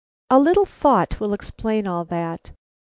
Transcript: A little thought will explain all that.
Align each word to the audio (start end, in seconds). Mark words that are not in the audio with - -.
A 0.31 0.39
little 0.39 0.65
thought 0.65 1.19
will 1.19 1.31
explain 1.31 1.85
all 1.85 2.05
that. 2.05 2.53